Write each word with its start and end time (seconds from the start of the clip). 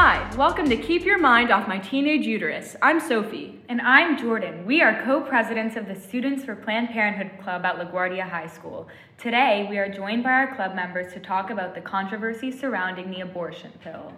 Hi, 0.00 0.32
welcome 0.36 0.68
to 0.68 0.76
Keep 0.76 1.04
Your 1.04 1.18
Mind 1.18 1.50
Off 1.50 1.66
My 1.66 1.78
Teenage 1.78 2.24
Uterus. 2.24 2.76
I'm 2.80 3.00
Sophie. 3.00 3.60
And 3.68 3.80
I'm 3.80 4.16
Jordan. 4.16 4.64
We 4.64 4.80
are 4.80 5.02
co 5.02 5.20
presidents 5.20 5.74
of 5.74 5.88
the 5.88 5.96
Students 5.96 6.44
for 6.44 6.54
Planned 6.54 6.90
Parenthood 6.90 7.32
Club 7.42 7.64
at 7.64 7.80
LaGuardia 7.80 8.22
High 8.22 8.46
School. 8.46 8.86
Today, 9.16 9.66
we 9.68 9.76
are 9.76 9.88
joined 9.88 10.22
by 10.22 10.30
our 10.30 10.54
club 10.54 10.76
members 10.76 11.12
to 11.14 11.18
talk 11.18 11.50
about 11.50 11.74
the 11.74 11.80
controversy 11.80 12.52
surrounding 12.52 13.10
the 13.10 13.22
abortion 13.22 13.72
pill. 13.82 14.12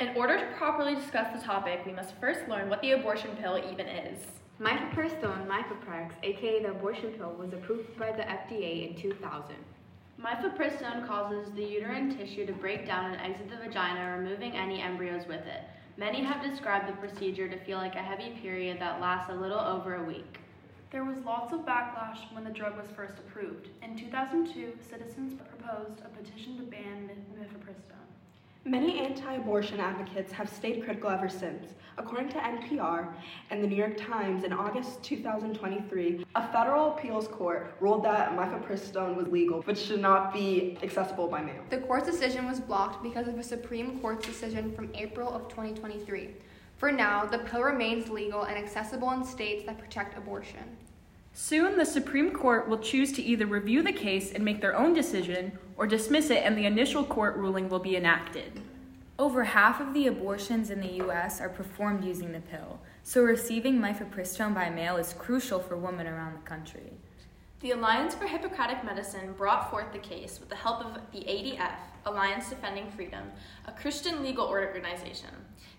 In 0.00 0.16
order 0.16 0.38
to 0.38 0.56
properly 0.56 0.94
discuss 0.94 1.38
the 1.38 1.46
topic, 1.46 1.82
we 1.84 1.92
must 1.92 2.14
first 2.18 2.48
learn 2.48 2.70
what 2.70 2.80
the 2.80 2.92
abortion 2.92 3.36
pill 3.36 3.62
even 3.70 3.86
is. 3.86 4.24
Mifepristone, 4.58 5.46
Mifeprex, 5.46 6.12
aka 6.22 6.62
the 6.62 6.70
abortion 6.70 7.10
pill, 7.10 7.34
was 7.38 7.52
approved 7.52 7.94
by 7.98 8.10
the 8.10 8.22
FDA 8.22 8.88
in 8.88 9.02
2000. 9.02 9.54
Mifepristone 10.20 11.06
causes 11.06 11.52
the 11.52 11.64
uterine 11.64 12.16
tissue 12.16 12.46
to 12.46 12.52
break 12.52 12.86
down 12.86 13.10
and 13.10 13.20
exit 13.20 13.50
the 13.50 13.56
vagina, 13.56 14.16
removing 14.16 14.56
any 14.56 14.80
embryos 14.80 15.26
with 15.26 15.44
it. 15.46 15.62
Many 15.96 16.22
have 16.22 16.42
described 16.42 16.88
the 16.88 16.92
procedure 16.92 17.48
to 17.48 17.58
feel 17.64 17.78
like 17.78 17.94
a 17.94 18.02
heavy 18.02 18.30
period 18.40 18.80
that 18.80 19.00
lasts 19.00 19.30
a 19.30 19.34
little 19.34 19.58
over 19.58 19.96
a 19.96 20.04
week. 20.04 20.38
There 20.90 21.04
was 21.04 21.18
lots 21.24 21.52
of 21.52 21.60
backlash 21.60 22.32
when 22.32 22.44
the 22.44 22.50
drug 22.50 22.76
was 22.76 22.86
first 22.94 23.18
approved. 23.18 23.68
In 23.82 23.96
2002, 23.96 24.78
citizens 24.88 25.34
proposed 25.34 26.00
a 26.04 26.08
petition 26.08 26.56
to 26.58 26.62
ban 26.62 27.10
mifepristone. 27.36 28.13
Many 28.66 28.98
anti 28.98 29.34
abortion 29.34 29.78
advocates 29.78 30.32
have 30.32 30.48
stayed 30.48 30.84
critical 30.84 31.10
ever 31.10 31.28
since. 31.28 31.74
According 31.98 32.30
to 32.30 32.38
NPR 32.38 33.12
and 33.50 33.62
the 33.62 33.66
New 33.66 33.76
York 33.76 33.98
Times, 33.98 34.42
in 34.42 34.54
August 34.54 35.02
2023, 35.02 36.24
a 36.34 36.48
federal 36.48 36.94
appeals 36.94 37.28
court 37.28 37.76
ruled 37.78 38.02
that 38.06 38.32
mifepristone 38.34 39.16
was 39.16 39.28
legal 39.28 39.62
but 39.66 39.76
should 39.76 40.00
not 40.00 40.32
be 40.32 40.78
accessible 40.82 41.28
by 41.28 41.42
mail. 41.42 41.62
The 41.68 41.76
court's 41.76 42.06
decision 42.06 42.46
was 42.46 42.58
blocked 42.58 43.02
because 43.02 43.28
of 43.28 43.38
a 43.38 43.42
Supreme 43.42 44.00
Court 44.00 44.22
decision 44.22 44.72
from 44.72 44.90
April 44.94 45.28
of 45.28 45.46
2023. 45.48 46.30
For 46.78 46.90
now, 46.90 47.26
the 47.26 47.40
pill 47.40 47.62
remains 47.62 48.08
legal 48.08 48.44
and 48.44 48.56
accessible 48.56 49.10
in 49.10 49.24
states 49.24 49.66
that 49.66 49.78
protect 49.78 50.16
abortion. 50.16 50.78
Soon, 51.36 51.76
the 51.76 51.84
Supreme 51.84 52.30
Court 52.30 52.68
will 52.68 52.78
choose 52.78 53.10
to 53.12 53.22
either 53.22 53.44
review 53.44 53.82
the 53.82 53.92
case 53.92 54.30
and 54.30 54.44
make 54.44 54.60
their 54.60 54.76
own 54.76 54.94
decision 54.94 55.58
or 55.76 55.84
dismiss 55.84 56.30
it 56.30 56.44
and 56.44 56.56
the 56.56 56.64
initial 56.64 57.02
court 57.02 57.34
ruling 57.34 57.68
will 57.68 57.80
be 57.80 57.96
enacted. 57.96 58.60
Over 59.18 59.42
half 59.42 59.80
of 59.80 59.94
the 59.94 60.06
abortions 60.06 60.70
in 60.70 60.80
the 60.80 60.94
U.S. 60.94 61.40
are 61.40 61.48
performed 61.48 62.04
using 62.04 62.30
the 62.30 62.38
pill, 62.38 62.78
so 63.02 63.20
receiving 63.20 63.80
mifepristone 63.80 64.54
by 64.54 64.70
mail 64.70 64.96
is 64.96 65.12
crucial 65.12 65.58
for 65.58 65.76
women 65.76 66.06
around 66.06 66.34
the 66.34 66.48
country. 66.48 66.92
The 67.60 67.70
Alliance 67.70 68.14
for 68.14 68.26
Hippocratic 68.26 68.84
Medicine 68.84 69.32
brought 69.32 69.70
forth 69.70 69.90
the 69.92 69.98
case 69.98 70.38
with 70.38 70.50
the 70.50 70.54
help 70.56 70.84
of 70.84 71.00
the 71.12 71.20
ADF, 71.20 71.76
Alliance 72.04 72.50
Defending 72.50 72.90
Freedom, 72.90 73.30
a 73.66 73.72
Christian 73.72 74.22
legal 74.22 74.46
organization. 74.46 75.30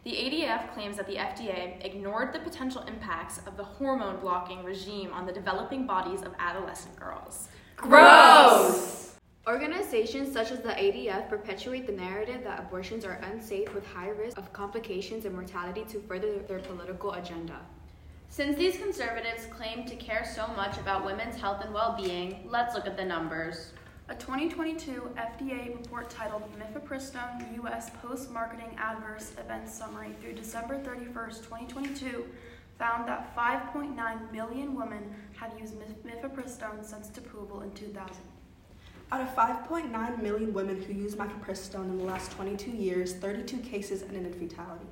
The 0.03 0.11
ADF 0.11 0.73
claims 0.73 0.97
that 0.97 1.05
the 1.05 1.17
FDA 1.17 1.85
ignored 1.85 2.33
the 2.33 2.39
potential 2.39 2.81
impacts 2.87 3.39
of 3.45 3.55
the 3.55 3.63
hormone 3.63 4.19
blocking 4.19 4.63
regime 4.63 5.13
on 5.13 5.27
the 5.27 5.33
developing 5.33 5.85
bodies 5.85 6.23
of 6.23 6.33
adolescent 6.39 6.95
girls. 6.95 7.49
Gross! 7.75 9.15
Organizations 9.45 10.33
such 10.33 10.51
as 10.51 10.61
the 10.61 10.69
ADF 10.69 11.29
perpetuate 11.29 11.85
the 11.85 11.93
narrative 11.93 12.43
that 12.45 12.59
abortions 12.59 13.05
are 13.05 13.19
unsafe 13.31 13.71
with 13.75 13.85
high 13.85 14.09
risk 14.09 14.39
of 14.39 14.51
complications 14.53 15.25
and 15.25 15.35
mortality 15.35 15.85
to 15.89 15.99
further 15.99 16.39
their 16.39 16.59
political 16.59 17.11
agenda. 17.11 17.59
Since 18.29 18.57
these 18.57 18.77
conservatives 18.77 19.45
claim 19.45 19.85
to 19.85 19.95
care 19.95 20.29
so 20.35 20.47
much 20.55 20.77
about 20.77 21.05
women's 21.05 21.39
health 21.39 21.63
and 21.63 21.73
well 21.73 21.95
being, 21.97 22.47
let's 22.49 22.75
look 22.75 22.85
at 22.85 22.97
the 22.97 23.05
numbers. 23.05 23.71
A 24.09 24.15
2022 24.15 25.09
FDA 25.17 25.75
report 25.75 26.09
titled 26.09 26.43
Mifepristone 26.59 27.55
U.S. 27.55 27.89
Post 28.01 28.29
Marketing 28.31 28.75
Adverse 28.77 29.31
Events 29.39 29.73
Summary 29.73 30.11
through 30.21 30.33
December 30.33 30.77
31, 30.83 31.29
2022, 31.29 32.25
found 32.77 33.07
that 33.07 33.35
5.9 33.35 34.31
million 34.31 34.75
women 34.75 35.15
have 35.35 35.57
used 35.59 35.75
mifepristone 36.05 36.83
since 36.83 37.09
its 37.09 37.17
approval 37.17 37.61
in 37.61 37.71
2000. 37.71 38.15
Out 39.11 39.21
of 39.21 39.35
5.9 39.35 40.21
million 40.21 40.53
women 40.53 40.81
who 40.81 40.93
used 40.93 41.17
mifepristone 41.17 41.85
in 41.85 41.97
the 41.97 42.03
last 42.03 42.31
22 42.33 42.71
years, 42.71 43.13
32 43.13 43.57
cases 43.57 44.03
ended 44.03 44.25
in 44.25 44.33
fatality. 44.33 44.85